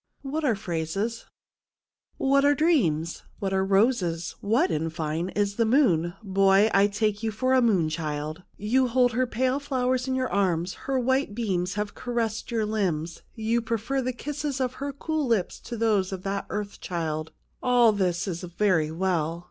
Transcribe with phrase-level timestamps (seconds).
[0.33, 1.25] "What are phrases?""
[2.17, 3.21] What are dreams?
[3.37, 4.33] What are roses?
[4.41, 6.15] What, in fine, is the moon?
[6.23, 8.41] Boy, I take you for a moon child.
[8.57, 13.21] You hold her pale flowers in your arms, her white beams have caressed your limbs,
[13.35, 17.31] you prefer the kisses of her cool lips to those of that earth child;
[17.61, 19.39] all this is very well.